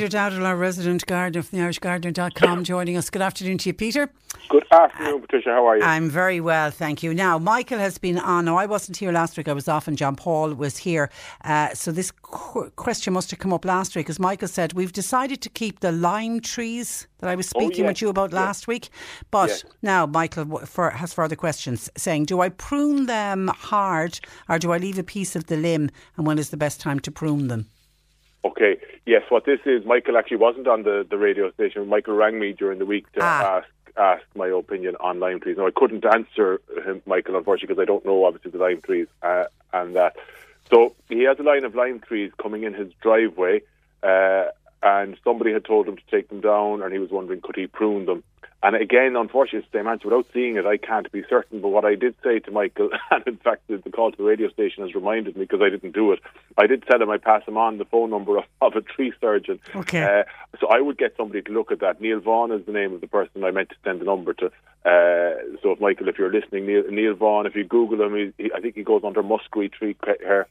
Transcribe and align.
Peter 0.00 0.16
Dowdall, 0.16 0.46
our 0.46 0.56
resident 0.56 1.04
gardener 1.04 1.42
from 1.42 1.58
the 1.58 1.64
irishgardener.com, 1.66 2.64
joining 2.64 2.96
us. 2.96 3.10
Good 3.10 3.20
afternoon 3.20 3.58
to 3.58 3.68
you, 3.68 3.74
Peter. 3.74 4.08
Good 4.48 4.64
afternoon, 4.72 5.20
Patricia. 5.20 5.50
How 5.50 5.66
are 5.68 5.76
you? 5.76 5.82
I'm 5.84 6.08
very 6.08 6.40
well, 6.40 6.70
thank 6.70 7.02
you. 7.02 7.12
Now, 7.12 7.38
Michael 7.38 7.78
has 7.78 7.98
been 7.98 8.16
on. 8.18 8.46
No, 8.46 8.56
I 8.56 8.64
wasn't 8.64 8.96
here 8.96 9.12
last 9.12 9.36
week. 9.36 9.46
I 9.46 9.52
was 9.52 9.68
off, 9.68 9.86
and 9.88 9.98
John 9.98 10.16
Paul 10.16 10.54
was 10.54 10.78
here. 10.78 11.10
Uh, 11.44 11.74
so 11.74 11.92
this 11.92 12.12
qu- 12.12 12.70
question 12.76 13.12
must 13.12 13.30
have 13.30 13.40
come 13.40 13.52
up 13.52 13.66
last 13.66 13.94
week, 13.94 14.08
as 14.08 14.18
Michael 14.18 14.48
said. 14.48 14.72
We've 14.72 14.90
decided 14.90 15.42
to 15.42 15.50
keep 15.50 15.80
the 15.80 15.92
lime 15.92 16.40
trees 16.40 17.06
that 17.18 17.28
I 17.28 17.34
was 17.34 17.46
speaking 17.50 17.84
Oh, 17.84 17.88
yes, 17.88 17.96
with 17.96 18.00
you 18.00 18.08
about 18.08 18.30
yes. 18.30 18.36
last 18.36 18.66
week. 18.68 18.88
But 19.30 19.50
Yes. 19.50 19.64
now, 19.82 20.06
Michael 20.06 20.64
for, 20.64 20.88
has 20.92 21.12
further 21.12 21.36
questions, 21.36 21.90
saying, 21.98 22.24
"Do 22.24 22.40
I 22.40 22.48
prune 22.48 23.04
them 23.04 23.48
hard, 23.48 24.18
or 24.48 24.58
do 24.58 24.72
I 24.72 24.78
leave 24.78 24.98
a 24.98 25.02
piece 25.04 25.36
of 25.36 25.48
the 25.48 25.58
limb? 25.58 25.90
And 26.16 26.26
when 26.26 26.38
is 26.38 26.48
the 26.48 26.56
best 26.56 26.80
time 26.80 27.00
to 27.00 27.10
prune 27.10 27.48
them?" 27.48 27.68
Okay. 28.46 28.78
Yes, 29.10 29.24
what 29.28 29.44
this 29.44 29.58
is, 29.66 29.84
Michael 29.84 30.16
actually 30.16 30.36
wasn't 30.36 30.68
on 30.68 30.84
the, 30.84 31.04
the 31.10 31.18
radio 31.18 31.50
station. 31.50 31.88
Michael 31.88 32.14
rang 32.14 32.38
me 32.38 32.52
during 32.52 32.78
the 32.78 32.86
week 32.86 33.10
to 33.14 33.20
Ah. 33.20 33.56
ask 33.56 33.68
ask 33.96 34.22
my 34.36 34.46
opinion 34.46 34.94
on 35.00 35.18
lime 35.18 35.40
trees. 35.40 35.56
Now, 35.58 35.66
I 35.66 35.72
couldn't 35.74 36.04
answer 36.06 36.60
him, 36.86 37.02
Michael, 37.06 37.34
unfortunately, 37.36 37.74
because 37.74 37.82
I 37.82 37.86
don't 37.86 38.06
know, 38.06 38.24
obviously, 38.24 38.52
the 38.52 38.58
lime 38.58 38.80
trees 38.82 39.08
uh, 39.20 39.46
and 39.72 39.96
that. 39.96 40.14
So 40.70 40.94
he 41.08 41.24
has 41.24 41.40
a 41.40 41.42
line 41.42 41.64
of 41.64 41.74
lime 41.74 41.98
trees 41.98 42.30
coming 42.40 42.62
in 42.62 42.72
his 42.72 42.92
driveway, 43.02 43.62
uh, 44.04 44.44
and 44.82 45.16
somebody 45.24 45.52
had 45.52 45.64
told 45.64 45.86
him 45.86 45.96
to 45.96 46.02
take 46.10 46.28
them 46.28 46.40
down, 46.40 46.82
and 46.82 46.92
he 46.92 46.98
was 46.98 47.10
wondering, 47.10 47.40
could 47.40 47.56
he 47.56 47.66
prune 47.66 48.06
them? 48.06 48.22
And 48.62 48.76
again, 48.76 49.16
unfortunately, 49.16 49.60
it's 49.60 49.72
the 49.72 49.78
same 49.78 49.86
answer. 49.86 50.08
Without 50.08 50.26
seeing 50.34 50.56
it, 50.56 50.66
I 50.66 50.76
can't 50.76 51.10
be 51.10 51.22
certain. 51.30 51.62
But 51.62 51.68
what 51.68 51.86
I 51.86 51.94
did 51.94 52.14
say 52.22 52.40
to 52.40 52.50
Michael, 52.50 52.90
and 53.10 53.26
in 53.26 53.36
fact, 53.38 53.62
the, 53.68 53.78
the 53.78 53.90
call 53.90 54.10
to 54.10 54.16
the 54.18 54.24
radio 54.24 54.50
station 54.50 54.84
has 54.84 54.94
reminded 54.94 55.34
me 55.36 55.44
because 55.44 55.62
I 55.62 55.70
didn't 55.70 55.94
do 55.94 56.12
it. 56.12 56.20
I 56.58 56.66
did 56.66 56.84
tell 56.84 57.00
him 57.00 57.08
I 57.08 57.16
pass 57.16 57.42
him 57.46 57.56
on 57.56 57.78
the 57.78 57.86
phone 57.86 58.10
number 58.10 58.36
of, 58.36 58.44
of 58.60 58.74
a 58.76 58.82
tree 58.82 59.14
surgeon. 59.20 59.60
Okay. 59.74 60.02
Uh, 60.02 60.24
so 60.60 60.66
I 60.68 60.80
would 60.80 60.98
get 60.98 61.14
somebody 61.16 61.40
to 61.40 61.52
look 61.52 61.72
at 61.72 61.80
that. 61.80 62.02
Neil 62.02 62.20
Vaughan 62.20 62.52
is 62.52 62.66
the 62.66 62.72
name 62.72 62.92
of 62.92 63.00
the 63.00 63.06
person 63.06 63.44
I 63.44 63.50
meant 63.50 63.70
to 63.70 63.76
send 63.82 64.00
the 64.00 64.04
number 64.04 64.34
to. 64.34 64.46
Uh, 64.84 65.36
so, 65.62 65.72
if 65.72 65.80
Michael, 65.80 66.08
if 66.08 66.18
you're 66.18 66.32
listening, 66.32 66.66
Neil, 66.66 66.84
Neil 66.90 67.14
Vaughan, 67.14 67.46
if 67.46 67.54
you 67.54 67.64
Google 67.64 68.00
him, 68.00 68.14
he, 68.14 68.44
he, 68.44 68.50
I 68.54 68.60
think 68.60 68.74
he 68.74 68.82
goes 68.82 69.02
under 69.04 69.22
Muskerry 69.22 69.70
tree 69.70 69.94
ca- 69.94 70.14
hair. 70.20 70.46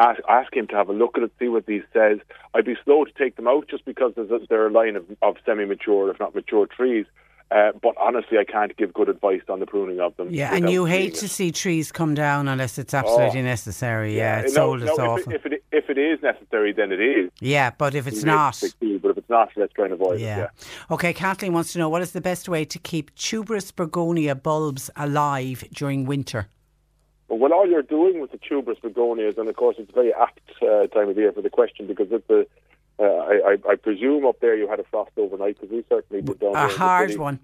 Ask, 0.00 0.20
ask 0.28 0.56
him 0.56 0.66
to 0.68 0.74
have 0.76 0.88
a 0.88 0.92
look 0.94 1.16
at 1.18 1.22
it, 1.22 1.30
see 1.38 1.48
what 1.48 1.64
he 1.66 1.82
says. 1.92 2.18
I'd 2.54 2.64
be 2.64 2.74
slow 2.84 3.04
to 3.04 3.12
take 3.12 3.36
them 3.36 3.46
out 3.46 3.68
just 3.68 3.84
because 3.84 4.12
there's 4.16 4.30
a, 4.30 4.40
they're 4.48 4.66
a 4.68 4.70
line 4.72 4.96
of, 4.96 5.04
of 5.20 5.36
semi-mature, 5.44 6.10
if 6.10 6.18
not 6.18 6.34
mature 6.34 6.66
trees. 6.66 7.04
Uh, 7.50 7.72
but 7.82 7.94
honestly, 7.98 8.38
I 8.38 8.44
can't 8.44 8.76
give 8.76 8.94
good 8.94 9.08
advice 9.08 9.42
on 9.48 9.58
the 9.58 9.66
pruning 9.66 9.98
of 10.00 10.16
them. 10.16 10.28
Yeah, 10.30 10.54
and 10.54 10.70
you 10.70 10.84
hate 10.84 11.14
it. 11.14 11.18
to 11.18 11.28
see 11.28 11.50
trees 11.50 11.90
come 11.90 12.14
down 12.14 12.46
unless 12.46 12.78
it's 12.78 12.94
absolutely 12.94 13.40
Oh. 13.40 13.44
necessary. 13.44 14.16
Yeah, 14.16 14.42
it's 14.42 14.54
no, 14.54 14.68
old, 14.68 14.80
no, 14.82 14.92
if, 14.92 14.98
awful. 15.00 15.32
it, 15.32 15.34
if, 15.34 15.46
it, 15.46 15.64
if 15.72 15.90
it 15.90 15.98
is 15.98 16.22
necessary, 16.22 16.72
then 16.72 16.92
it 16.92 17.00
is. 17.00 17.28
yeah, 17.40 17.70
but 17.76 17.96
if 17.96 18.06
it's 18.06 18.22
It 18.22 18.26
not, 18.26 18.56
but 19.02 19.10
if 19.10 19.18
it's 19.18 19.28
not, 19.28 19.50
let's 19.56 19.72
try 19.72 19.86
and 19.86 19.94
avoid 19.94 20.20
yeah. 20.20 20.44
it. 20.44 20.50
Okay, 20.92 21.12
Kathleen 21.12 21.52
wants 21.52 21.72
to 21.72 21.78
know 21.80 21.88
what 21.88 22.02
is 22.02 22.12
the 22.12 22.20
best 22.20 22.48
way 22.48 22.64
to 22.64 22.78
keep 22.78 23.12
tuberous 23.16 23.72
begonia 23.72 24.36
bulbs 24.36 24.88
alive 24.96 25.64
during 25.72 26.06
winter? 26.06 26.46
But 27.30 27.38
well, 27.38 27.52
all 27.52 27.70
you're 27.70 27.82
doing 27.82 28.20
with 28.20 28.32
the 28.32 28.38
tuberous 28.38 28.80
begonias, 28.80 29.38
and 29.38 29.48
of 29.48 29.54
course 29.54 29.76
it's 29.78 29.88
a 29.88 29.94
very 29.94 30.12
apt 30.12 30.40
uh, 30.60 30.88
time 30.88 31.08
of 31.08 31.16
year 31.16 31.30
for 31.30 31.42
the 31.42 31.48
question 31.48 31.86
because 31.86 32.08
it's 32.10 32.26
the, 32.26 32.44
uh, 32.98 33.04
I, 33.04 33.52
I, 33.52 33.70
I 33.70 33.76
presume 33.76 34.26
up 34.26 34.40
there 34.40 34.56
you 34.56 34.66
had 34.66 34.80
a 34.80 34.84
frost 34.90 35.12
overnight 35.16 35.60
because 35.60 35.72
we 35.72 35.84
certainly 35.88 36.22
did 36.22 36.40
down 36.40 36.56
A 36.56 36.66
hard 36.66 37.16
one. 37.16 37.38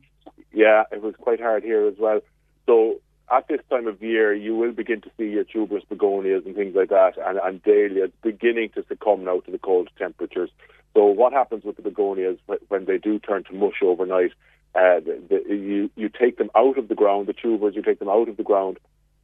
Yeah, 0.53 0.83
it 0.91 1.03
was 1.03 1.15
quite 1.15 1.41
hard 1.41 1.63
here 1.63 1.87
as 1.87 1.95
well. 2.01 2.21
So 2.67 3.01
at 3.31 3.47
this 3.47 3.61
time 3.71 3.87
of 3.87 4.03
year, 4.03 4.35
you 4.35 4.57
will 4.57 4.73
begin 4.73 5.03
to 5.03 5.11
see 5.17 5.29
your 5.29 5.45
tuberous 5.45 5.85
begonias 5.85 6.45
and 6.45 6.57
things 6.57 6.75
like 6.75 6.89
that, 6.89 7.17
and, 7.25 7.39
and 7.39 7.63
dahlias 7.63 8.11
beginning 8.25 8.71
to 8.71 8.85
succumb 8.89 9.23
now 9.23 9.39
to 9.39 9.53
the 9.53 9.59
cold 9.59 9.89
temperatures. 9.97 10.51
So 10.95 11.05
what 11.05 11.33
happens 11.33 11.63
with 11.63 11.77
the 11.77 11.83
begonias 11.83 12.39
when 12.67 12.87
they 12.87 12.99
do 12.99 13.21
turn 13.21 13.45
to 13.45 13.55
mush 13.55 13.83
overnight? 13.83 14.33
Uh, 14.75 14.99
the, 14.99 15.23
the, 15.29 15.55
you 15.55 15.91
you 15.95 16.09
take 16.09 16.39
them 16.39 16.51
out 16.57 16.77
of 16.77 16.89
the 16.89 16.97
ground, 16.97 17.29
the 17.29 17.33
tubers. 17.33 17.77
You 17.77 17.83
take 17.83 18.01
them 18.01 18.09
out 18.09 18.29
of 18.29 18.37
the 18.37 18.43
ground. 18.43 18.79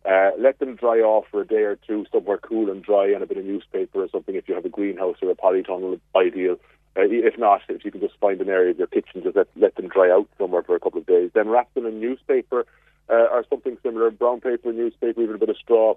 Uh, 0.05 0.31
let 0.37 0.59
them 0.59 0.75
dry 0.75 0.99
off 0.99 1.27
for 1.31 1.43
a 1.43 1.47
day 1.47 1.63
or 1.63 1.77
two 1.77 2.05
somewhere 2.13 2.39
cool 2.39 2.71
and 2.71 2.83
dry 2.83 3.15
on 3.15 3.23
a 3.23 3.27
bit 3.27 3.39
of 3.39 3.45
newspaper 3.45 4.03
or 4.03 4.09
something 4.09 4.35
if 4.35 4.49
you 4.49 4.55
have 4.55 4.65
a 4.65 4.69
greenhouse 4.69 5.17
or 5.23 5.31
a 5.31 5.35
polytunnel, 5.35 6.01
ideal. 6.17 6.57
Uh, 6.97 7.03
if 7.03 7.39
not, 7.39 7.63
if 7.69 7.85
you 7.85 7.91
can 7.91 8.01
just 8.01 8.19
find 8.19 8.41
an 8.41 8.49
area 8.49 8.73
of 8.73 8.79
your 8.79 8.89
kitchen, 8.89 9.23
just 9.23 9.37
let, 9.37 9.47
let 9.57 9.75
them 9.77 9.89
dry 9.89 10.11
out 10.11 10.29
somewhere 10.39 10.63
for 10.63 10.75
a 10.75 10.81
couple 10.81 11.01
of 11.01 11.07
days. 11.07 11.31
Then 11.35 11.49
wrap 11.49 11.73
them 11.75 11.87
in 11.87 12.01
newspaper 12.01 12.67
uh, 13.09 13.29
or 13.31 13.45
something 13.49 13.79
similar, 13.83 14.11
brown 14.11 14.41
paper, 14.41 14.73
newspaper, 14.73 15.23
even 15.23 15.37
a 15.37 15.39
bit 15.39 15.49
of 15.49 15.57
straw 15.57 15.95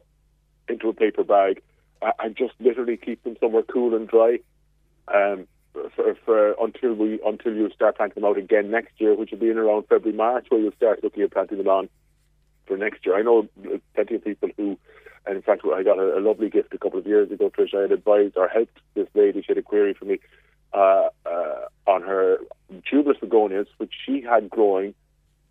into 0.69 0.88
a 0.89 0.94
paper 0.94 1.23
bag, 1.23 1.61
uh, 2.01 2.11
and 2.19 2.35
just 2.35 2.53
literally 2.59 2.97
keep 2.97 3.23
them 3.23 3.35
somewhere 3.39 3.63
cool 3.63 3.95
and 3.95 4.07
dry. 4.07 4.39
Um, 5.13 5.47
for, 5.95 6.15
for 6.25 6.55
until 6.61 6.94
we 6.94 7.19
until 7.25 7.53
you 7.53 7.69
start 7.71 7.97
planting 7.97 8.21
them 8.21 8.29
out 8.29 8.38
again 8.38 8.71
next 8.71 8.94
year, 8.97 9.13
which 9.13 9.31
will 9.31 9.39
be 9.39 9.49
in 9.49 9.57
around 9.57 9.88
February 9.88 10.15
March, 10.15 10.45
where 10.49 10.61
you'll 10.61 10.71
start 10.71 11.03
looking 11.03 11.23
at 11.23 11.31
planting 11.31 11.57
them 11.57 11.67
on 11.67 11.89
for 12.65 12.77
next 12.77 13.05
year. 13.05 13.17
I 13.17 13.21
know 13.21 13.47
plenty 13.93 14.15
of 14.15 14.23
people 14.23 14.49
who, 14.57 14.77
and 15.25 15.35
in 15.35 15.41
fact, 15.41 15.63
I 15.65 15.83
got 15.83 15.99
a, 15.99 16.17
a 16.17 16.21
lovely 16.21 16.49
gift 16.49 16.73
a 16.73 16.77
couple 16.77 16.99
of 16.99 17.07
years 17.07 17.31
ago. 17.31 17.49
Trish, 17.49 17.75
I 17.75 17.83
had 17.83 17.91
advised 17.91 18.37
or 18.37 18.47
helped 18.47 18.77
this 18.93 19.07
lady. 19.13 19.41
She 19.41 19.47
had 19.49 19.57
a 19.57 19.61
query 19.61 19.93
for 19.93 20.05
me 20.05 20.19
uh, 20.73 21.09
uh, 21.25 21.65
on 21.87 22.01
her 22.03 22.37
tuberous 22.89 23.17
begonias, 23.19 23.67
which 23.77 23.93
she 24.05 24.21
had 24.21 24.49
growing, 24.49 24.93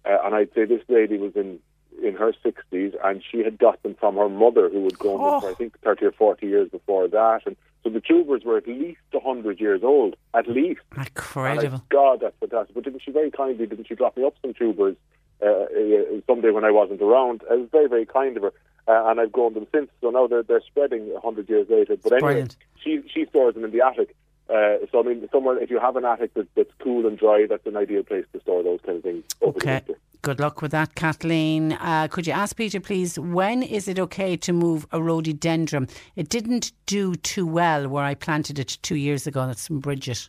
uh, 0.04 0.18
and 0.24 0.34
I'd 0.34 0.52
say 0.54 0.64
this 0.64 0.82
lady 0.88 1.18
was 1.18 1.34
in 1.34 1.58
in 2.02 2.14
her 2.14 2.32
60s, 2.44 2.92
and 3.04 3.22
she 3.30 3.38
had 3.38 3.56
got 3.56 3.80
them 3.84 3.94
from 3.94 4.16
her 4.16 4.28
mother, 4.28 4.68
who 4.68 4.82
had 4.82 4.98
grown 4.98 5.22
them 5.22 5.40
for 5.40 5.50
I 5.50 5.54
think 5.54 5.78
30 5.80 6.06
or 6.06 6.12
40 6.12 6.46
years 6.46 6.68
before 6.68 7.06
that, 7.06 7.42
and 7.46 7.56
so 7.84 7.90
the 7.90 8.00
tubers 8.00 8.42
were 8.44 8.56
at 8.56 8.66
least 8.66 8.98
100 9.12 9.60
years 9.60 9.82
old, 9.84 10.16
at 10.32 10.48
least. 10.48 10.80
And 10.90 11.02
I, 11.02 11.06
Incredible. 11.06 11.84
God, 11.90 12.20
that's 12.20 12.34
fantastic. 12.40 12.74
But 12.74 12.84
didn't 12.84 13.02
she 13.02 13.10
very 13.10 13.30
kindly, 13.30 13.66
didn't 13.66 13.86
she 13.86 13.94
drop 13.94 14.16
me 14.16 14.24
up 14.24 14.34
some 14.40 14.54
tubers 14.54 14.96
uh, 15.44 16.20
someday 16.26 16.50
when 16.50 16.64
I 16.64 16.70
wasn't 16.70 17.02
around? 17.02 17.42
It 17.50 17.58
was 17.58 17.68
very, 17.70 17.88
very 17.88 18.06
kind 18.06 18.36
of 18.36 18.44
her. 18.44 18.52
Uh, 18.86 19.08
and 19.08 19.18
I've 19.18 19.32
grown 19.32 19.54
them 19.54 19.66
since, 19.72 19.90
so 20.02 20.10
now 20.10 20.26
they're, 20.26 20.42
they're 20.42 20.60
spreading 20.60 21.10
100 21.12 21.48
years 21.48 21.66
later. 21.70 21.96
But 21.96 22.12
anyway, 22.12 22.32
brilliant. 22.32 22.56
she, 22.82 23.02
she 23.12 23.24
stores 23.26 23.54
them 23.54 23.64
in 23.64 23.70
the 23.70 23.80
attic. 23.80 24.14
Uh, 24.50 24.76
so, 24.92 25.00
I 25.00 25.02
mean, 25.04 25.26
somewhere, 25.32 25.58
if 25.58 25.70
you 25.70 25.80
have 25.80 25.96
an 25.96 26.04
attic 26.04 26.34
that, 26.34 26.48
that's 26.54 26.70
cool 26.82 27.06
and 27.06 27.18
dry, 27.18 27.46
that's 27.48 27.66
an 27.66 27.78
ideal 27.78 28.02
place 28.02 28.26
to 28.34 28.40
store 28.40 28.62
those 28.62 28.80
kind 28.84 28.98
of 28.98 29.02
things 29.02 29.24
over 29.40 29.56
Okay. 29.56 29.82
Good 30.20 30.40
luck 30.40 30.62
with 30.62 30.70
that, 30.72 30.94
Kathleen. 30.94 31.72
Uh, 31.72 32.08
could 32.08 32.26
you 32.26 32.32
ask 32.32 32.56
Peter, 32.56 32.80
please, 32.80 33.18
when 33.18 33.62
is 33.62 33.88
it 33.88 33.98
okay 33.98 34.36
to 34.38 34.52
move 34.52 34.86
a 34.90 35.02
rhododendron? 35.02 35.88
It 36.16 36.30
didn't 36.30 36.72
do 36.86 37.14
too 37.14 37.46
well 37.46 37.88
where 37.88 38.04
I 38.04 38.14
planted 38.14 38.58
it 38.58 38.78
two 38.82 38.96
years 38.96 39.26
ago. 39.26 39.46
That's 39.46 39.66
from 39.66 39.80
Bridget. 39.80 40.28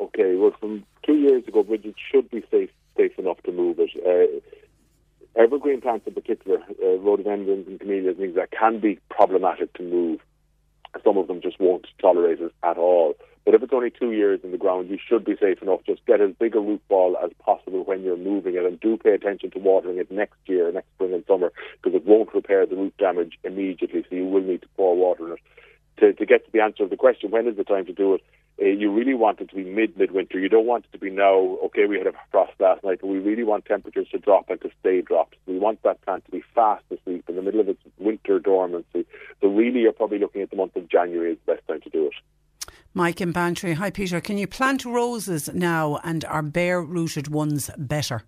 Okay, 0.00 0.34
well, 0.34 0.52
from 0.58 0.84
two 1.04 1.14
years 1.14 1.46
ago, 1.46 1.62
Bridget 1.62 1.94
should 2.10 2.28
be 2.30 2.44
safe 2.50 2.70
safe 2.98 3.18
enough 3.18 3.40
to 3.44 3.52
move 3.52 3.78
it. 3.78 3.90
Uh, 4.04 5.40
evergreen 5.40 5.80
plants 5.80 6.06
in 6.06 6.14
particular, 6.14 6.58
uh, 6.82 6.96
rhododendrons 6.98 7.66
and 7.66 7.80
camellias 7.80 8.16
things 8.16 8.34
that 8.34 8.50
can 8.50 8.80
be 8.80 8.98
problematic 9.08 9.72
to 9.74 9.82
move. 9.82 10.20
Some 11.04 11.16
of 11.16 11.28
them 11.28 11.40
just 11.40 11.60
won't 11.60 11.86
tolerate 12.00 12.40
it 12.40 12.52
at 12.62 12.76
all. 12.76 13.14
But 13.44 13.54
if 13.54 13.62
it's 13.62 13.72
only 13.72 13.90
two 13.90 14.12
years 14.12 14.40
in 14.44 14.50
the 14.50 14.58
ground, 14.58 14.90
you 14.90 14.98
should 15.08 15.24
be 15.24 15.36
safe 15.40 15.62
enough. 15.62 15.80
Just 15.86 16.04
get 16.04 16.20
as 16.20 16.32
big 16.38 16.54
a 16.54 16.60
root 16.60 16.82
ball 16.88 17.16
as 17.24 17.30
possible 17.38 17.82
when 17.84 18.02
you're 18.02 18.16
moving 18.16 18.56
it, 18.56 18.64
and 18.64 18.78
do 18.78 18.98
pay 18.98 19.14
attention 19.14 19.50
to 19.52 19.58
watering 19.58 19.96
it 19.96 20.10
next 20.10 20.36
year, 20.46 20.70
next 20.70 20.88
spring 20.96 21.14
and 21.14 21.24
summer, 21.26 21.50
because 21.80 21.94
it 21.94 22.04
won't 22.04 22.34
repair 22.34 22.66
the 22.66 22.76
root 22.76 22.94
damage 22.98 23.38
immediately. 23.44 24.04
So 24.08 24.16
you 24.16 24.26
will 24.26 24.42
need 24.42 24.62
to 24.62 24.68
pour 24.76 24.96
water 24.96 25.24
on 25.24 25.32
it. 25.32 25.38
to, 25.98 26.12
to 26.12 26.26
get 26.26 26.44
to 26.44 26.52
the 26.52 26.60
answer 26.60 26.82
of 26.82 26.90
the 26.90 26.96
question, 26.96 27.30
when 27.30 27.46
is 27.46 27.56
the 27.56 27.64
time 27.64 27.86
to 27.86 27.92
do 27.92 28.14
it? 28.14 28.22
Uh, 28.60 28.66
you 28.66 28.90
really 28.92 29.14
want 29.14 29.40
it 29.40 29.48
to 29.50 29.54
be 29.54 29.64
mid 29.64 29.96
midwinter. 29.96 30.38
You 30.38 30.48
don't 30.48 30.66
want 30.66 30.84
it 30.86 30.92
to 30.92 30.98
be 30.98 31.10
now. 31.10 31.58
Okay, 31.66 31.86
we 31.86 31.96
had 31.96 32.08
a 32.08 32.12
frost 32.30 32.52
last 32.58 32.82
night, 32.82 32.98
but 33.00 33.06
we 33.06 33.18
really 33.18 33.44
want 33.44 33.66
temperatures 33.66 34.08
to 34.10 34.18
drop 34.18 34.50
and 34.50 34.60
to 34.62 34.70
stay 34.80 35.00
dropped. 35.00 35.36
We 35.46 35.58
want 35.58 35.82
that 35.84 36.02
plant 36.02 36.24
to 36.24 36.30
be 36.30 36.42
fast 36.54 36.84
asleep 36.90 37.24
in 37.28 37.36
the 37.36 37.42
middle 37.42 37.60
of 37.60 37.68
its 37.68 37.80
winter 37.98 38.40
dormancy. 38.40 39.06
So 39.40 39.48
really, 39.48 39.80
you're 39.80 39.92
probably 39.92 40.18
looking 40.18 40.42
at 40.42 40.50
the 40.50 40.56
month 40.56 40.74
of 40.74 40.88
January 40.88 41.32
as 41.32 41.38
the 41.46 41.54
best 41.54 41.68
time 41.68 41.80
to 41.82 41.90
do 41.90 42.06
it. 42.06 42.14
Mike 42.94 43.20
in 43.20 43.30
Bantry. 43.30 43.74
Hi, 43.74 43.90
Peter. 43.90 44.20
Can 44.20 44.38
you 44.38 44.48
plant 44.48 44.84
roses 44.84 45.48
now 45.54 46.00
and 46.02 46.24
are 46.24 46.42
bare 46.42 46.82
rooted 46.82 47.28
ones 47.28 47.70
better? 47.78 48.22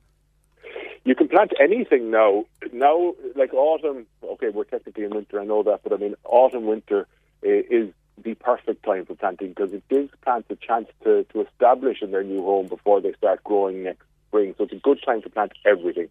You 1.05 1.15
can 1.15 1.29
plant 1.29 1.53
anything 1.61 2.11
now. 2.11 2.45
Now, 2.73 3.15
like 3.35 3.53
autumn, 3.53 4.07
okay, 4.23 4.51
we're 4.51 4.65
technically 4.65 5.05
in 5.05 5.11
winter, 5.11 5.41
I 5.41 5.45
know 5.45 5.63
that, 5.63 5.81
but 5.83 5.93
I 5.93 5.97
mean, 5.97 6.15
autumn, 6.25 6.67
winter 6.67 7.09
uh, 7.45 7.49
is 7.49 7.93
the 8.23 8.35
perfect 8.35 8.85
time 8.85 9.07
for 9.07 9.15
planting 9.15 9.49
because 9.49 9.73
it 9.73 9.87
gives 9.89 10.11
plants 10.23 10.49
a 10.51 10.57
chance 10.57 10.89
to, 11.05 11.25
to 11.33 11.47
establish 11.47 12.03
in 12.03 12.11
their 12.11 12.23
new 12.23 12.43
home 12.43 12.67
before 12.67 13.01
they 13.01 13.13
start 13.15 13.43
growing 13.45 13.83
next 13.83 14.05
spring. 14.29 14.55
So 14.57 14.65
it's 14.65 14.73
a 14.73 14.77
good 14.77 15.01
time 15.05 15.23
to 15.23 15.31
plant 15.31 15.53
everything. 15.65 16.09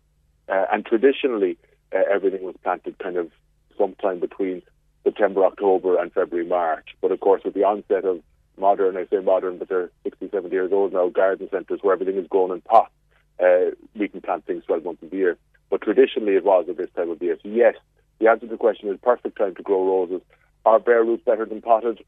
Uh, 0.48 0.66
and 0.72 0.86
traditionally, 0.86 1.58
uh, 1.94 2.00
everything 2.12 2.44
was 2.44 2.56
planted 2.64 2.98
kind 3.00 3.18
of 3.18 3.32
sometime 3.78 4.20
between 4.20 4.62
September, 5.04 5.46
October, 5.46 6.00
and 6.00 6.12
February, 6.12 6.48
March. 6.48 6.90
But 7.02 7.12
of 7.12 7.20
course, 7.20 7.44
with 7.44 7.54
the 7.54 7.64
onset 7.64 8.06
of 8.06 8.22
modern, 8.58 8.98
I 8.98 9.06
say 9.08 9.20
modern, 9.20 9.58
but 9.58 9.70
they're 9.70 9.92
60, 10.04 10.30
70 10.32 10.54
years 10.54 10.72
old 10.72 10.94
now, 10.94 11.10
garden 11.10 11.48
centres 11.52 11.80
where 11.82 11.94
everything 11.94 12.18
is 12.18 12.28
grown 12.28 12.52
in 12.52 12.62
pots, 12.62 12.92
uh, 13.40 13.72
we 13.96 14.08
can 14.08 14.22
plant 14.22 14.46
things 14.46 14.66
12 14.66 14.84
months 14.84 15.04
of 15.04 15.12
the 15.12 15.18
year. 15.18 15.38
But 15.70 15.82
traditionally, 15.82 16.34
it 16.36 16.44
was 16.44 16.66
at 16.68 16.78
this 16.78 16.90
time 16.96 17.10
of 17.10 17.22
year. 17.22 17.38
So, 17.42 17.50
yes, 17.50 17.76
the 18.20 18.28
answer 18.28 18.48
to 18.48 18.52
the 18.52 18.58
question 18.58 18.90
is 18.90 18.98
perfect 19.02 19.38
time 19.38 19.56
to 19.56 19.64
grow 19.64 19.86
roses. 19.86 20.22
Are 20.66 20.80
bare 20.80 21.04
roots 21.04 21.24
better 21.26 21.46
than 21.46 21.62
potted? 21.62 22.04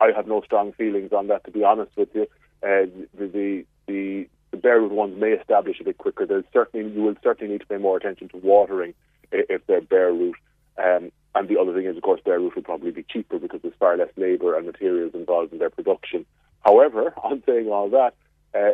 I 0.00 0.10
have 0.14 0.26
no 0.26 0.42
strong 0.42 0.72
feelings 0.72 1.12
on 1.12 1.28
that, 1.28 1.44
to 1.44 1.50
be 1.50 1.64
honest 1.64 1.96
with 1.96 2.10
you. 2.14 2.26
Uh, 2.62 2.86
the, 3.16 3.26
the, 3.26 3.64
the, 3.86 4.28
the 4.50 4.56
bare 4.56 4.80
root 4.80 4.92
ones 4.92 5.18
may 5.18 5.32
establish 5.32 5.80
a 5.80 5.84
bit 5.84 5.98
quicker. 5.98 6.26
There's 6.26 6.44
certainly 6.52 6.92
you 6.92 7.02
will 7.02 7.14
certainly 7.22 7.52
need 7.52 7.60
to 7.60 7.66
pay 7.66 7.78
more 7.78 7.96
attention 7.96 8.28
to 8.30 8.36
watering 8.38 8.94
if 9.32 9.66
they're 9.66 9.80
bare 9.80 10.12
root. 10.12 10.36
Um, 10.78 11.10
and 11.34 11.48
the 11.48 11.58
other 11.58 11.74
thing 11.74 11.86
is, 11.86 11.96
of 11.96 12.02
course, 12.02 12.20
bare 12.24 12.38
root 12.38 12.56
will 12.56 12.62
probably 12.62 12.90
be 12.90 13.02
cheaper 13.02 13.38
because 13.38 13.60
there's 13.62 13.74
far 13.78 13.96
less 13.96 14.08
labour 14.16 14.56
and 14.56 14.66
materials 14.66 15.14
involved 15.14 15.52
in 15.52 15.58
their 15.58 15.70
production. 15.70 16.24
However, 16.64 17.14
on 17.22 17.42
saying 17.46 17.68
all 17.68 17.90
that, 17.90 18.14
uh, 18.54 18.72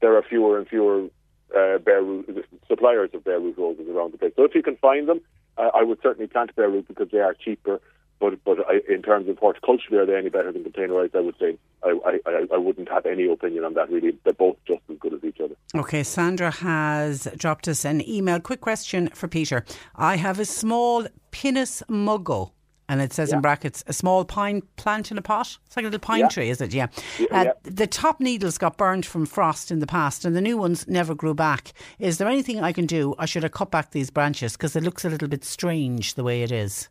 there 0.00 0.16
are 0.16 0.22
fewer 0.22 0.58
and 0.58 0.68
fewer 0.68 1.08
uh, 1.56 1.78
bare 1.78 2.02
root 2.02 2.46
suppliers 2.68 3.10
of 3.14 3.24
bare 3.24 3.40
root 3.40 3.56
roses 3.58 3.88
around 3.88 4.12
the 4.12 4.18
place. 4.18 4.32
So 4.36 4.44
if 4.44 4.54
you 4.54 4.62
can 4.62 4.76
find 4.76 5.08
them, 5.08 5.20
uh, 5.56 5.70
I 5.74 5.82
would 5.82 5.98
certainly 6.02 6.26
plant 6.26 6.54
bare 6.56 6.68
root 6.68 6.88
because 6.88 7.08
they 7.10 7.18
are 7.18 7.34
cheaper. 7.34 7.80
But 8.22 8.44
but 8.44 8.58
I, 8.68 8.80
in 8.88 9.02
terms 9.02 9.28
of 9.28 9.36
horticulture, 9.36 10.00
are 10.00 10.06
they 10.06 10.14
any 10.14 10.28
better 10.28 10.52
than 10.52 10.62
containerized? 10.62 11.16
I 11.16 11.20
would 11.20 11.36
say 11.40 11.58
I, 11.82 12.20
I, 12.24 12.46
I 12.54 12.56
wouldn't 12.56 12.88
have 12.88 13.04
any 13.04 13.28
opinion 13.28 13.64
on 13.64 13.74
that. 13.74 13.90
Really, 13.90 14.16
they're 14.22 14.32
both 14.32 14.58
just 14.64 14.82
as 14.88 14.96
good 14.98 15.14
as 15.14 15.24
each 15.24 15.40
other. 15.40 15.56
Okay, 15.74 16.04
Sandra 16.04 16.52
has 16.52 17.26
dropped 17.36 17.66
us 17.66 17.84
an 17.84 18.08
email. 18.08 18.38
Quick 18.38 18.60
question 18.60 19.08
for 19.08 19.26
Peter. 19.26 19.64
I 19.96 20.18
have 20.18 20.38
a 20.38 20.44
small 20.44 21.04
Pinus 21.32 21.82
mugo 21.88 22.52
and 22.88 23.00
it 23.00 23.12
says 23.12 23.30
yeah. 23.30 23.36
in 23.36 23.42
brackets 23.42 23.82
a 23.88 23.92
small 23.92 24.24
pine 24.24 24.62
plant 24.76 25.10
in 25.10 25.18
a 25.18 25.22
pot. 25.22 25.58
It's 25.66 25.76
like 25.76 25.84
a 25.84 25.86
little 25.86 25.98
pine 25.98 26.20
yeah. 26.20 26.28
tree, 26.28 26.50
is 26.50 26.60
it? 26.60 26.72
Yeah. 26.72 26.88
Yeah, 27.18 27.26
uh, 27.32 27.44
yeah. 27.44 27.52
The 27.64 27.86
top 27.88 28.20
needles 28.20 28.56
got 28.56 28.76
burned 28.76 29.04
from 29.04 29.26
frost 29.26 29.72
in 29.72 29.80
the 29.80 29.86
past, 29.86 30.24
and 30.24 30.36
the 30.36 30.40
new 30.40 30.58
ones 30.58 30.86
never 30.86 31.14
grew 31.14 31.34
back. 31.34 31.72
Is 31.98 32.18
there 32.18 32.28
anything 32.28 32.60
I 32.60 32.72
can 32.72 32.86
do, 32.86 33.14
or 33.18 33.26
should 33.26 33.44
I 33.44 33.48
cut 33.48 33.70
back 33.70 33.90
these 33.90 34.10
branches 34.10 34.52
because 34.52 34.76
it 34.76 34.82
looks 34.82 35.04
a 35.04 35.10
little 35.10 35.28
bit 35.28 35.44
strange 35.44 36.14
the 36.14 36.22
way 36.22 36.42
it 36.42 36.52
is? 36.52 36.88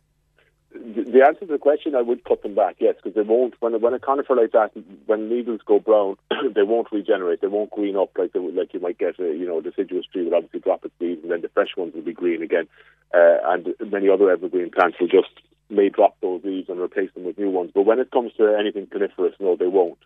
The 1.12 1.24
answer 1.26 1.40
to 1.40 1.52
the 1.52 1.58
question, 1.58 1.94
I 1.94 2.02
would 2.02 2.24
cut 2.24 2.42
them 2.42 2.54
back, 2.54 2.76
yes, 2.78 2.94
because 2.96 3.14
they 3.14 3.22
won't. 3.28 3.54
When 3.60 3.78
when 3.80 3.94
a 3.94 3.98
conifer 3.98 4.34
like 4.34 4.52
that, 4.52 4.70
when 5.06 5.28
needles 5.28 5.60
go 5.66 5.78
brown, 5.78 6.16
they 6.54 6.62
won't 6.62 6.90
regenerate. 6.90 7.40
They 7.40 7.48
won't 7.48 7.70
green 7.70 7.96
up 7.96 8.10
like 8.16 8.32
they, 8.32 8.40
like 8.40 8.72
you 8.72 8.80
might 8.80 8.98
get. 8.98 9.18
A, 9.18 9.24
you 9.24 9.46
know, 9.46 9.60
deciduous 9.60 10.06
tree 10.06 10.24
will 10.24 10.34
obviously 10.34 10.60
drop 10.60 10.84
its 10.84 10.94
leaves, 11.00 11.22
and 11.22 11.30
then 11.30 11.42
the 11.42 11.50
fresh 11.50 11.76
ones 11.76 11.94
will 11.94 12.02
be 12.02 12.12
green 12.12 12.42
again. 12.42 12.66
Uh, 13.14 13.38
and 13.44 13.74
many 13.90 14.08
other 14.08 14.30
evergreen 14.30 14.70
plants 14.70 14.96
will 14.98 15.08
just 15.08 15.28
may 15.68 15.88
drop 15.88 16.16
those 16.22 16.42
leaves 16.44 16.68
and 16.68 16.80
replace 16.80 17.12
them 17.14 17.24
with 17.24 17.38
new 17.38 17.50
ones. 17.50 17.70
But 17.74 17.82
when 17.82 17.98
it 17.98 18.10
comes 18.10 18.32
to 18.38 18.56
anything 18.58 18.86
coniferous, 18.86 19.34
no, 19.38 19.56
they 19.56 19.66
won't. 19.66 19.98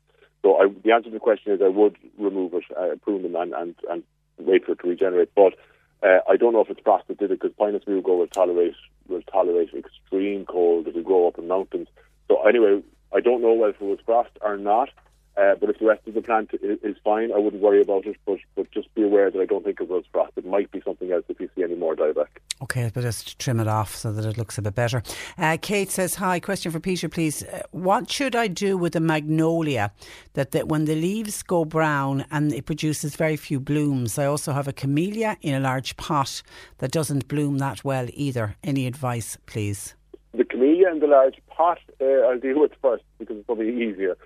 So 0.42 0.56
I, 0.56 0.66
the 0.84 0.92
answer 0.92 1.10
to 1.10 1.14
the 1.14 1.20
question 1.20 1.52
is, 1.52 1.60
I 1.62 1.68
would 1.68 1.96
remove 2.18 2.54
it, 2.54 2.64
uh, 2.76 2.96
prune 3.02 3.22
them, 3.22 3.36
and, 3.36 3.52
and 3.52 3.74
and 3.88 4.02
wait 4.38 4.64
for 4.64 4.72
it 4.72 4.80
to 4.80 4.88
regenerate. 4.88 5.30
But 5.34 5.54
uh, 6.02 6.18
I 6.28 6.36
don't 6.36 6.52
know 6.52 6.60
if 6.60 6.70
it's 6.70 6.80
frost 6.80 7.08
that 7.08 7.18
did 7.18 7.30
it 7.30 7.40
because 7.40 7.54
Pinus 7.56 7.84
mugo 7.84 8.18
will 8.18 8.26
tolerate 8.26 8.74
will 9.08 9.22
tolerate 9.22 9.70
extreme 9.74 10.44
cold 10.46 10.86
if 10.86 10.96
it 10.96 11.04
grow 11.04 11.28
up 11.28 11.38
in 11.38 11.48
mountains. 11.48 11.88
So 12.28 12.42
anyway, 12.46 12.82
I 13.14 13.20
don't 13.20 13.42
know 13.42 13.54
whether 13.54 13.74
it 13.74 13.80
was 13.80 13.98
frost 14.04 14.30
or 14.40 14.56
not. 14.56 14.90
Uh, 15.36 15.54
but 15.60 15.68
if 15.68 15.78
the 15.78 15.84
rest 15.84 16.06
of 16.06 16.14
the 16.14 16.22
plant 16.22 16.50
is, 16.54 16.78
is, 16.82 16.96
fine, 17.04 17.30
I 17.30 17.38
wouldn't 17.38 17.62
worry 17.62 17.82
about 17.82 18.06
it. 18.06 18.16
But 18.24 18.38
but 18.54 18.70
just 18.70 18.92
be 18.94 19.02
aware 19.02 19.30
that 19.30 19.38
I 19.38 19.44
don't 19.44 19.64
think 19.64 19.80
it 19.80 19.88
was 19.88 20.04
frost. 20.10 20.32
It 20.36 20.46
might 20.46 20.70
be 20.70 20.80
something 20.80 21.12
else 21.12 21.24
if 21.28 21.38
you 21.38 21.50
see 21.54 21.62
any 21.62 21.74
more 21.74 21.94
dieback. 21.94 22.28
Okay, 22.62 22.90
but 22.92 23.02
just 23.02 23.38
trim 23.38 23.60
it 23.60 23.68
off 23.68 23.94
so 23.94 24.12
that 24.12 24.24
it 24.24 24.38
looks 24.38 24.56
a 24.56 24.62
bit 24.62 24.74
better. 24.74 25.02
Uh, 25.36 25.58
Kate 25.60 25.90
says, 25.90 26.14
"Hi, 26.14 26.40
question 26.40 26.72
for 26.72 26.80
Peter, 26.80 27.08
please. 27.08 27.42
Uh, 27.42 27.60
what 27.72 28.10
should 28.10 28.34
I 28.34 28.48
do 28.48 28.78
with 28.78 28.96
a 28.96 29.00
magnolia 29.00 29.92
that, 30.32 30.52
that 30.52 30.68
when 30.68 30.86
the 30.86 30.94
leaves 30.94 31.42
go 31.42 31.66
brown 31.66 32.24
and 32.30 32.52
it 32.52 32.64
produces 32.64 33.14
very 33.14 33.36
few 33.36 33.60
blooms? 33.60 34.18
I 34.18 34.24
also 34.24 34.52
have 34.52 34.68
a 34.68 34.72
camellia 34.72 35.36
in 35.42 35.54
a 35.54 35.60
large 35.60 35.98
pot 35.98 36.42
that 36.78 36.92
doesn't 36.92 37.28
bloom 37.28 37.58
that 37.58 37.84
well 37.84 38.06
either. 38.14 38.56
Any 38.64 38.86
advice, 38.86 39.36
please?" 39.44 39.94
The 40.32 40.44
camellia 40.44 40.90
in 40.90 41.00
the 41.00 41.06
large 41.06 41.40
pot, 41.48 41.78
uh, 42.00 42.04
I'll 42.04 42.38
deal 42.38 42.60
with 42.60 42.72
first 42.82 43.04
because 43.18 43.36
it's 43.36 43.46
probably 43.46 43.70
easier. 43.70 44.16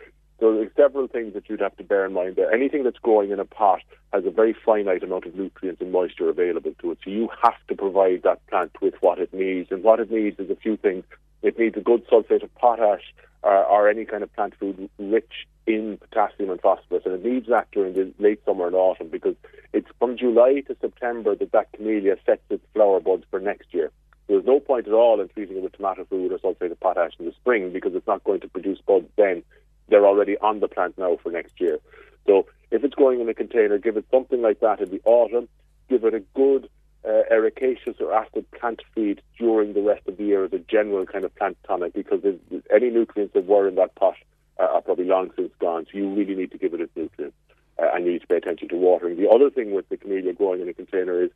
So 0.40 0.54
there's 0.54 0.72
several 0.74 1.06
things 1.06 1.34
that 1.34 1.50
you'd 1.50 1.60
have 1.60 1.76
to 1.76 1.84
bear 1.84 2.06
in 2.06 2.14
mind 2.14 2.36
there. 2.36 2.50
Anything 2.50 2.82
that's 2.82 2.98
growing 2.98 3.30
in 3.30 3.38
a 3.38 3.44
pot 3.44 3.82
has 4.14 4.24
a 4.24 4.30
very 4.30 4.56
finite 4.64 5.02
amount 5.02 5.26
of 5.26 5.34
nutrients 5.34 5.82
and 5.82 5.92
moisture 5.92 6.30
available 6.30 6.72
to 6.80 6.92
it. 6.92 6.98
So 7.04 7.10
you 7.10 7.28
have 7.42 7.54
to 7.68 7.74
provide 7.74 8.22
that 8.24 8.44
plant 8.46 8.72
with 8.80 8.94
what 9.00 9.18
it 9.18 9.34
needs. 9.34 9.70
And 9.70 9.82
what 9.84 10.00
it 10.00 10.10
needs 10.10 10.40
is 10.40 10.48
a 10.48 10.56
few 10.56 10.78
things. 10.78 11.04
It 11.42 11.58
needs 11.58 11.76
a 11.76 11.80
good 11.80 12.08
sulfate 12.08 12.42
of 12.42 12.54
potash 12.54 13.14
uh, 13.44 13.64
or 13.68 13.88
any 13.88 14.06
kind 14.06 14.22
of 14.22 14.34
plant 14.34 14.54
food 14.58 14.88
rich 14.98 15.46
in 15.66 15.98
potassium 15.98 16.48
and 16.48 16.60
phosphorus. 16.60 17.02
And 17.04 17.14
it 17.14 17.24
needs 17.24 17.48
that 17.48 17.68
during 17.72 17.92
the 17.92 18.10
late 18.18 18.42
summer 18.46 18.66
and 18.66 18.74
autumn 18.74 19.08
because 19.08 19.36
it's 19.74 19.88
from 19.98 20.16
July 20.16 20.62
to 20.68 20.76
September 20.80 21.36
that 21.36 21.52
that 21.52 21.70
camellia 21.72 22.16
sets 22.24 22.42
its 22.48 22.64
flower 22.72 23.00
buds 23.00 23.24
for 23.30 23.40
next 23.40 23.74
year. 23.74 23.90
There's 24.26 24.44
no 24.44 24.60
point 24.60 24.86
at 24.86 24.94
all 24.94 25.20
in 25.20 25.28
treating 25.28 25.56
it 25.56 25.62
with 25.62 25.72
tomato 25.72 26.06
food 26.06 26.32
or 26.32 26.38
sulfate 26.38 26.70
of 26.70 26.80
potash 26.80 27.12
in 27.18 27.26
the 27.26 27.32
spring 27.32 27.72
because 27.72 27.94
it's 27.94 28.06
not 28.06 28.24
going 28.24 28.40
to 28.40 28.48
produce 28.48 28.78
buds 28.86 29.08
then 29.16 29.42
they're 29.90 30.06
already 30.06 30.38
on 30.38 30.60
the 30.60 30.68
plant 30.68 30.96
now 30.96 31.18
for 31.22 31.30
next 31.30 31.60
year. 31.60 31.78
So 32.26 32.46
if 32.70 32.84
it's 32.84 32.94
growing 32.94 33.20
in 33.20 33.28
a 33.28 33.34
container, 33.34 33.78
give 33.78 33.96
it 33.96 34.06
something 34.10 34.40
like 34.40 34.60
that 34.60 34.80
in 34.80 34.90
the 34.90 35.00
autumn. 35.04 35.48
Give 35.88 36.04
it 36.04 36.14
a 36.14 36.20
good 36.34 36.68
uh, 37.04 37.22
ericaceous 37.30 38.00
or 38.00 38.12
acid 38.12 38.50
plant 38.52 38.82
feed 38.94 39.20
during 39.38 39.72
the 39.72 39.82
rest 39.82 40.06
of 40.06 40.16
the 40.16 40.24
year 40.24 40.44
as 40.44 40.52
a 40.52 40.58
general 40.58 41.06
kind 41.06 41.24
of 41.24 41.34
plant 41.34 41.56
tonic 41.66 41.94
because 41.94 42.22
any 42.70 42.90
nutrients 42.90 43.34
that 43.34 43.46
were 43.46 43.66
in 43.66 43.74
that 43.76 43.94
pot 43.94 44.14
uh, 44.58 44.64
are 44.64 44.82
probably 44.82 45.06
long 45.06 45.30
since 45.36 45.50
gone. 45.58 45.86
So 45.90 45.98
you 45.98 46.08
really 46.14 46.34
need 46.34 46.52
to 46.52 46.58
give 46.58 46.74
it 46.74 46.80
its 46.80 46.94
nutrients 46.94 47.36
uh, 47.80 47.86
and 47.94 48.04
you 48.04 48.12
need 48.12 48.20
to 48.20 48.26
pay 48.26 48.36
attention 48.36 48.68
to 48.68 48.76
watering. 48.76 49.16
The 49.16 49.28
other 49.28 49.50
thing 49.50 49.72
with 49.72 49.88
the 49.88 49.96
camellia 49.96 50.34
growing 50.34 50.60
in 50.60 50.68
a 50.68 50.74
container 50.74 51.22
is 51.22 51.30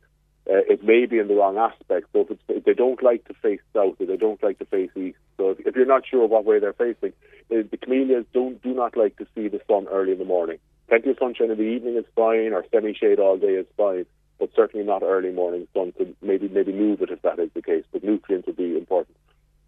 uh, 0.47 0.61
it 0.69 0.83
may 0.83 1.05
be 1.07 1.17
in 1.17 1.27
the 1.27 1.33
wrong 1.33 1.57
aspect. 1.57 2.07
So 2.13 2.27
if, 2.29 2.37
if, 2.47 2.63
they 2.63 2.73
don't 2.73 3.01
like 3.01 3.25
to 3.27 3.33
face 3.33 3.61
south 3.73 3.95
or 3.99 4.05
they 4.05 4.17
don't 4.17 4.41
like 4.43 4.59
to 4.59 4.65
face 4.65 4.91
east, 4.95 5.17
if, 5.51 5.67
if 5.67 5.75
you're 5.75 5.85
not 5.85 6.03
sure 6.05 6.27
what 6.27 6.45
way 6.45 6.59
they're 6.59 6.73
facing, 6.73 7.13
the, 7.49 7.67
the 7.69 7.77
camellias 7.77 8.25
don't 8.33 8.61
do 8.61 8.73
not 8.73 8.95
like 8.97 9.17
to 9.17 9.27
see 9.35 9.47
the 9.47 9.61
sun 9.67 9.87
early 9.89 10.13
in 10.13 10.19
the 10.19 10.25
morning. 10.25 10.57
Plenty 10.87 11.09
of 11.11 11.17
sunshine 11.19 11.51
in 11.51 11.57
the 11.57 11.63
evening 11.63 11.95
is 11.95 12.05
fine, 12.15 12.53
or 12.53 12.65
semi-shade 12.71 13.19
all 13.19 13.37
day 13.37 13.55
is 13.55 13.65
fine, 13.75 14.05
but 14.39 14.49
certainly 14.55 14.85
not 14.85 15.03
early 15.03 15.31
morning 15.31 15.67
sun. 15.73 15.93
So 15.97 16.05
maybe 16.21 16.47
maybe 16.47 16.73
move 16.73 17.01
it 17.01 17.09
if 17.09 17.21
that 17.23 17.39
is 17.39 17.49
the 17.53 17.61
case. 17.61 17.83
But 17.91 18.03
nutrients 18.03 18.47
would 18.47 18.57
be 18.57 18.77
important. 18.77 19.17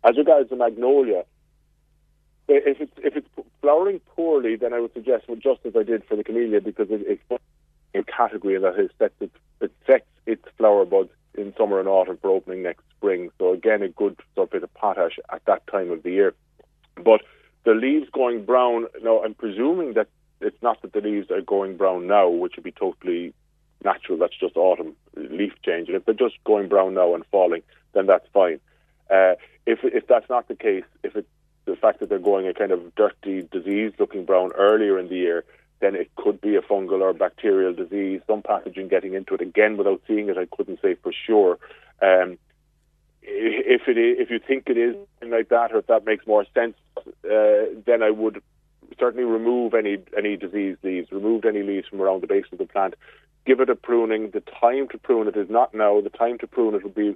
As 0.04 0.16
regards 0.18 0.50
the 0.50 0.56
magnolia, 0.56 1.26
if 2.48 2.80
it's 2.80 2.92
if 2.98 3.16
it's 3.16 3.28
flowering 3.62 4.00
poorly, 4.16 4.56
then 4.56 4.74
I 4.74 4.80
would 4.80 4.94
suggest 4.94 5.28
well, 5.28 5.38
just 5.38 5.66
as 5.66 5.76
I 5.76 5.84
did 5.84 6.06
for 6.06 6.16
the 6.16 6.24
camellia, 6.24 6.62
because 6.62 6.88
it, 6.92 7.02
it's 7.08 7.42
a 7.96 8.04
category 8.04 8.58
that 8.60 8.78
has 8.78 8.90
set 9.00 9.12
its, 9.20 9.36
it 9.60 9.72
sets 9.86 10.06
its 10.26 10.44
flower 10.58 10.86
buds 10.86 11.10
in 11.34 11.54
summer 11.58 11.80
and 11.80 11.88
autumn 11.90 12.18
for 12.22 12.30
opening 12.30 12.64
next 12.64 12.84
spring. 12.98 13.30
So 13.40 13.54
again, 13.54 13.82
a 13.82 13.90
good 13.90 14.18
sulfate 14.58 14.64
of 14.64 14.74
potash 14.74 15.20
at 15.32 15.44
that 15.46 15.66
time 15.68 15.92
of 15.92 16.04
the 16.04 16.12
year. 16.12 16.34
But 16.96 17.22
the 17.64 17.74
leaves 17.74 18.10
going 18.12 18.46
brown, 18.46 18.88
now 19.02 19.24
I'm 19.24 19.34
presuming 19.34 19.94
that 19.94 20.08
it's 20.40 20.62
not 20.62 20.82
that 20.82 20.94
the 20.94 21.02
leaves 21.02 21.32
are 21.32 21.42
going 21.42 21.78
brown 21.78 22.08
now, 22.08 22.30
which 22.30 22.56
would 22.56 22.64
be 22.64 22.72
totally 22.72 23.34
natural. 23.84 24.18
That's 24.18 24.38
just 24.40 24.56
autumn 24.56 24.96
leaf 25.16 25.54
change. 25.66 25.88
And 25.88 25.98
if 25.98 26.06
they're 26.06 26.14
just 26.14 26.36
going 26.44 26.68
brown 26.68 26.94
now 26.94 27.16
and 27.16 27.26
falling, 27.32 27.64
then 27.94 28.06
that's 28.06 28.28
fine. 28.34 28.60
Uh, 29.10 29.36
if 29.66 29.80
if 29.84 30.08
that's 30.08 30.30
not 30.30 30.48
the 30.48 30.56
case, 30.56 30.84
if 31.04 31.16
it's 31.16 31.28
the 31.66 31.76
fact 31.76 32.00
that 32.00 32.10
they're 32.10 32.20
going 32.20 32.48
a 32.48 32.54
kind 32.54 32.72
of 32.72 32.96
dirty, 32.96 33.42
disease-looking 33.52 34.24
brown 34.26 34.52
earlier 34.54 34.98
in 34.98 35.10
the 35.10 35.16
year, 35.16 35.44
then 35.80 35.96
it 35.96 36.10
could 36.16 36.40
be 36.40 36.56
a 36.56 36.62
fungal 36.62 37.02
or 37.02 37.14
bacterial 37.14 37.74
disease, 37.74 38.22
some 38.26 38.42
pathogen 38.42 38.90
getting 38.90 39.14
into 39.14 39.34
it. 39.34 39.42
Again, 39.42 39.76
without 39.76 40.02
seeing 40.08 40.30
it, 40.30 40.38
I 40.38 40.46
couldn't 40.46 40.80
say 40.82 40.96
for 40.96 41.12
sure. 41.12 41.60
Um, 42.02 42.38
if 43.28 43.88
it 43.88 43.98
is, 43.98 44.18
if 44.20 44.30
you 44.30 44.40
think 44.40 44.64
it 44.68 44.78
is 44.78 44.96
like 45.22 45.50
that, 45.50 45.74
or 45.74 45.80
if 45.80 45.88
that 45.88 46.06
makes 46.06 46.26
more 46.26 46.46
sense, 46.54 46.76
uh, 46.98 47.66
then 47.86 48.02
I 48.02 48.10
would 48.10 48.42
certainly 48.98 49.26
remove 49.26 49.74
any 49.74 49.98
any 50.18 50.38
diseased 50.38 50.80
leaves, 50.84 51.12
remove 51.12 51.46
any 51.46 51.62
leaves 51.62 51.88
from 51.88 52.02
around 52.02 52.22
the 52.22 52.28
base 52.28 52.46
of 52.52 52.58
the 52.58 52.66
plant. 52.66 52.96
Give 53.46 53.60
it 53.60 53.70
a 53.70 53.76
pruning. 53.76 54.32
The 54.32 54.42
time 54.42 54.88
to 54.90 54.98
prune 54.98 55.28
it 55.28 55.36
is 55.38 55.50
not 55.50 55.74
now. 55.74 56.02
The 56.02 56.10
time 56.10 56.38
to 56.40 56.48
prune 56.48 56.76
it 56.76 56.84
would 56.84 56.96
be 56.96 57.16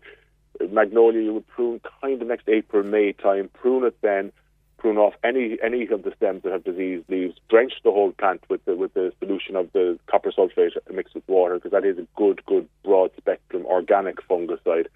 magnolia. 0.69 1.21
You 1.21 1.33
would 1.35 1.47
prune 1.47 1.81
kind 2.01 2.21
of 2.21 2.27
next 2.27 2.47
April 2.49 2.83
May 2.83 3.13
time. 3.13 3.49
Prune 3.53 3.85
it 3.85 3.95
then. 4.01 4.31
Prune 4.77 4.97
off 4.97 5.13
any 5.23 5.57
any 5.63 5.87
of 5.87 6.03
the 6.03 6.13
stems 6.17 6.43
that 6.43 6.51
have 6.51 6.63
diseased 6.63 7.05
leaves. 7.09 7.35
Drench 7.49 7.73
the 7.83 7.91
whole 7.91 8.11
plant 8.11 8.43
with 8.49 8.63
the 8.65 8.75
with 8.75 8.93
the 8.93 9.13
solution 9.19 9.55
of 9.55 9.71
the 9.71 9.97
copper 10.07 10.31
sulfate 10.31 10.75
mixed 10.93 11.15
with 11.15 11.27
water 11.27 11.55
because 11.55 11.71
that 11.71 11.85
is 11.85 11.97
a 11.97 12.07
good 12.17 12.45
good 12.45 12.67
broad 12.83 13.11
spectrum 13.17 13.65
organic 13.65 14.17
fungicide. 14.27 14.87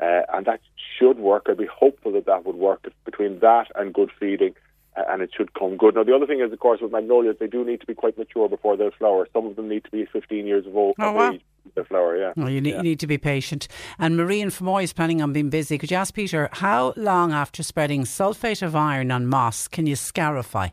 Uh, 0.00 0.22
and 0.32 0.46
that 0.46 0.60
should 0.98 1.18
work. 1.18 1.46
I'd 1.48 1.58
be 1.58 1.66
hopeful 1.66 2.12
that 2.12 2.26
that 2.26 2.46
would 2.46 2.56
work 2.56 2.90
between 3.04 3.40
that 3.40 3.66
and 3.74 3.92
good 3.92 4.10
feeding 4.18 4.54
and 4.96 5.22
it 5.22 5.30
should 5.36 5.54
come 5.54 5.76
good. 5.76 5.94
Now, 5.94 6.04
the 6.04 6.14
other 6.14 6.26
thing 6.26 6.40
is, 6.40 6.52
of 6.52 6.58
course, 6.58 6.80
with 6.80 6.92
magnolias, 6.92 7.36
they 7.38 7.46
do 7.46 7.64
need 7.64 7.80
to 7.80 7.86
be 7.86 7.94
quite 7.94 8.18
mature 8.18 8.48
before 8.48 8.76
they'll 8.76 8.90
flower. 8.90 9.28
Some 9.32 9.46
of 9.46 9.56
them 9.56 9.68
need 9.68 9.84
to 9.84 9.90
be 9.90 10.06
15 10.06 10.46
years 10.46 10.66
of, 10.66 10.76
old, 10.76 10.96
oh, 10.98 11.12
wow. 11.12 11.32
age 11.32 11.42
to 11.76 11.84
flower, 11.84 12.16
yeah. 12.16 12.32
Well, 12.36 12.50
you 12.50 12.60
need, 12.60 12.70
yeah. 12.70 12.76
you 12.78 12.82
need 12.82 13.00
to 13.00 13.06
be 13.06 13.18
patient. 13.18 13.68
And 13.98 14.16
Marie 14.16 14.40
and 14.40 14.50
Fermoy 14.50 14.84
is 14.84 14.92
planning 14.92 15.22
on 15.22 15.32
being 15.32 15.50
busy. 15.50 15.78
Could 15.78 15.90
you 15.90 15.96
ask 15.96 16.14
Peter, 16.14 16.48
how 16.52 16.92
long 16.96 17.32
after 17.32 17.62
spreading 17.62 18.04
sulphate 18.04 18.62
of 18.62 18.74
iron 18.74 19.10
on 19.10 19.26
moss 19.26 19.68
can 19.68 19.86
you 19.86 19.96
scarify? 19.96 20.68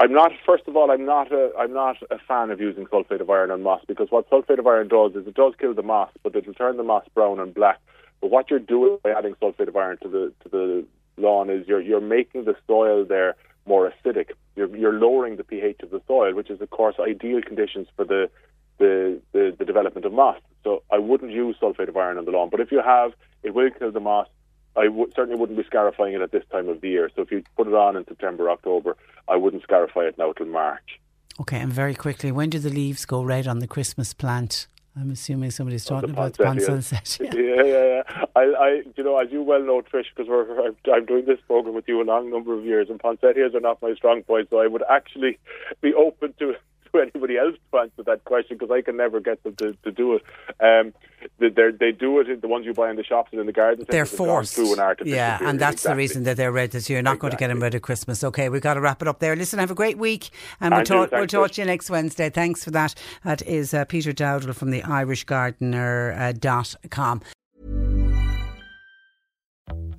I'm 0.00 0.12
not. 0.12 0.30
First 0.46 0.64
of 0.68 0.76
all, 0.76 0.90
I'm 0.90 1.04
not 1.04 1.32
a. 1.32 1.50
I'm 1.58 1.72
not 1.72 1.96
a 2.10 2.18
fan 2.18 2.50
of 2.50 2.60
using 2.60 2.86
sulphate 2.88 3.20
of 3.20 3.28
iron 3.30 3.50
on 3.50 3.62
moss 3.62 3.82
because 3.88 4.08
what 4.10 4.28
sulphate 4.28 4.58
of 4.60 4.66
iron 4.66 4.88
does 4.88 5.12
is 5.16 5.26
it 5.26 5.34
does 5.34 5.54
kill 5.58 5.74
the 5.74 5.82
moss, 5.82 6.10
but 6.22 6.36
it'll 6.36 6.54
turn 6.54 6.76
the 6.76 6.84
moss 6.84 7.04
brown 7.14 7.40
and 7.40 7.52
black. 7.52 7.80
But 8.20 8.30
what 8.30 8.50
you're 8.50 8.60
doing 8.60 8.98
by 9.02 9.10
adding 9.10 9.34
sulphate 9.40 9.68
of 9.68 9.76
iron 9.76 9.98
to 10.02 10.08
the 10.08 10.32
to 10.42 10.48
the 10.48 10.84
lawn 11.16 11.50
is 11.50 11.66
you're 11.66 11.80
you're 11.80 12.00
making 12.00 12.44
the 12.44 12.54
soil 12.66 13.04
there 13.04 13.34
more 13.66 13.90
acidic. 13.90 14.30
You're 14.54 14.74
you're 14.76 14.92
lowering 14.92 15.36
the 15.36 15.44
pH 15.44 15.80
of 15.82 15.90
the 15.90 16.00
soil, 16.06 16.32
which 16.32 16.50
is 16.50 16.60
of 16.60 16.70
course 16.70 16.94
ideal 17.00 17.42
conditions 17.42 17.88
for 17.96 18.04
the 18.04 18.30
the, 18.78 19.20
the, 19.32 19.54
the 19.58 19.64
development 19.64 20.06
of 20.06 20.12
moss. 20.12 20.38
So 20.62 20.84
I 20.92 20.98
wouldn't 20.98 21.32
use 21.32 21.56
sulphate 21.58 21.88
of 21.88 21.96
iron 21.96 22.18
on 22.18 22.24
the 22.24 22.30
lawn. 22.30 22.48
But 22.50 22.60
if 22.60 22.70
you 22.70 22.80
have, 22.80 23.12
it 23.42 23.52
will 23.52 23.70
kill 23.76 23.90
the 23.90 24.00
moss. 24.00 24.28
I 24.76 24.84
w- 24.84 25.10
certainly 25.14 25.38
wouldn't 25.38 25.58
be 25.58 25.64
scarifying 25.64 26.14
it 26.14 26.20
at 26.20 26.30
this 26.32 26.44
time 26.52 26.68
of 26.68 26.80
the 26.80 26.88
year. 26.88 27.10
So 27.16 27.22
if 27.22 27.30
you 27.30 27.42
put 27.56 27.66
it 27.66 27.74
on 27.74 27.96
in 27.96 28.04
September, 28.06 28.50
October, 28.50 28.96
I 29.28 29.36
wouldn't 29.36 29.62
scarify 29.62 30.02
it 30.02 30.16
now 30.18 30.32
till 30.32 30.46
March. 30.46 31.00
Okay, 31.40 31.58
and 31.58 31.72
very 31.72 31.94
quickly, 31.94 32.32
when 32.32 32.50
do 32.50 32.58
the 32.58 32.70
leaves 32.70 33.04
go 33.06 33.22
red 33.22 33.46
on 33.46 33.60
the 33.60 33.66
Christmas 33.68 34.12
plant? 34.12 34.66
I'm 35.00 35.10
assuming 35.12 35.52
somebody's 35.52 35.84
talking 35.84 36.10
about 36.10 36.36
the 36.36 36.44
poinsettias. 36.44 36.86
sunset. 36.88 37.18
Yeah, 37.34 37.62
yeah, 37.62 37.84
yeah. 37.84 38.24
I, 38.34 38.40
I, 38.40 38.82
you 38.96 39.04
know, 39.04 39.16
as 39.18 39.30
you 39.30 39.42
well 39.44 39.62
know, 39.62 39.80
Trish, 39.82 40.06
because 40.14 40.28
we're 40.28 40.66
I'm, 40.66 40.76
I'm 40.92 41.06
doing 41.06 41.24
this 41.26 41.38
program 41.46 41.74
with 41.76 41.86
you 41.86 42.02
a 42.02 42.04
long 42.04 42.30
number 42.30 42.52
of 42.58 42.64
years, 42.64 42.90
and 42.90 42.98
poinsettias 42.98 43.54
are 43.54 43.60
not 43.60 43.80
my 43.80 43.94
strong 43.94 44.22
point. 44.24 44.48
So 44.50 44.58
I 44.60 44.66
would 44.66 44.82
actually 44.90 45.38
be 45.80 45.94
open 45.94 46.34
to 46.40 46.54
to 46.92 47.00
anybody 47.00 47.36
else 47.38 47.56
to 47.72 47.78
answer 47.78 48.02
that 48.04 48.24
question 48.24 48.56
because 48.58 48.72
I 48.72 48.82
can 48.82 48.96
never 48.96 49.20
get 49.20 49.42
them 49.42 49.54
to, 49.56 49.72
to 49.84 49.90
do 49.90 50.14
it. 50.14 50.22
Um, 50.60 50.92
they 51.38 51.48
they 51.48 51.92
do 51.92 52.20
it. 52.20 52.40
The 52.40 52.48
ones 52.48 52.64
you 52.66 52.74
buy 52.74 52.90
in 52.90 52.96
the 52.96 53.04
shops 53.04 53.28
and 53.32 53.40
in 53.40 53.46
the 53.46 53.52
gardens. 53.52 53.86
They're 53.88 54.04
centres 54.06 54.18
have 54.18 54.18
gone 54.18 54.26
forced. 54.36 54.54
through 54.54 54.72
an 54.74 54.80
artificial 54.80 55.16
Yeah, 55.16 55.38
period. 55.38 55.50
and 55.50 55.60
that's 55.60 55.74
exactly. 55.82 55.92
the 55.92 55.96
reason 55.98 56.22
that 56.24 56.36
they're 56.36 56.52
red 56.52 56.70
this 56.70 56.88
year. 56.88 56.98
You're 56.98 57.02
not 57.02 57.18
going 57.18 57.30
to 57.32 57.36
get 57.36 57.48
them 57.48 57.60
red 57.60 57.74
at 57.74 57.82
Christmas. 57.82 58.22
Okay, 58.24 58.48
we've 58.48 58.62
got 58.62 58.74
to 58.74 58.80
wrap 58.80 59.02
it 59.02 59.08
up 59.08 59.18
there. 59.18 59.34
Listen, 59.36 59.58
have 59.58 59.70
a 59.70 59.74
great 59.74 59.98
week, 59.98 60.30
and 60.60 60.74
we'll 60.74 60.84
talk. 60.84 61.10
We'll 61.12 61.26
talk 61.26 61.50
to 61.52 61.60
you 61.62 61.66
next 61.66 61.90
Wednesday. 61.90 62.30
Thanks 62.30 62.64
for 62.64 62.70
that. 62.72 62.94
That 63.24 63.42
is 63.42 63.74
uh, 63.74 63.84
Peter 63.84 64.12
Dowdall 64.12 64.54
from 64.54 64.70
the 64.70 64.82
IrishGardener 64.82 66.18
uh, 66.18 66.32
dot 66.32 66.74
com. 66.90 67.20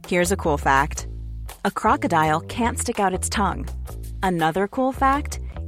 Here's 0.08 0.31
a 0.31 0.38
cool 0.38 0.58
fact 0.58 1.08
a 1.65 1.72
crocodile 1.72 2.39
can't 2.41 2.79
stick 2.79 3.00
out 3.00 3.13
its 3.13 3.29
tongue. 3.29 3.67
Another 4.24 4.67
cool 4.67 4.91
fact 4.91 5.39